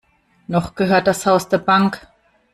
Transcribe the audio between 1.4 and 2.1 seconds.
der Bank.